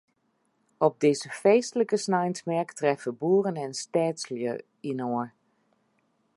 [0.77, 4.53] Op dizze feestlike sneinsmerk treffe boeren en stedslju
[4.89, 5.29] inoar.